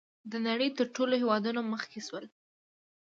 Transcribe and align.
د 0.31 0.33
نړۍ 0.47 0.69
تر 0.77 0.87
نورو 0.95 1.13
هېوادونو 1.21 1.61
مخکې 1.71 1.99
شول. 2.07 2.25